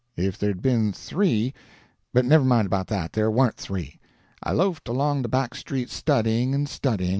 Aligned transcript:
If 0.17 0.39
there'd 0.39 0.63
been 0.63 0.91
three—But 0.93 2.25
never 2.25 2.43
mind 2.43 2.65
about 2.65 2.87
that, 2.87 3.13
there 3.13 3.29
warn't 3.29 3.53
three. 3.57 3.99
I 4.41 4.51
loafed 4.51 4.87
along 4.87 5.21
the 5.21 5.29
back 5.29 5.53
streets 5.53 5.93
studying 5.93 6.55
and 6.55 6.67
studying. 6.67 7.09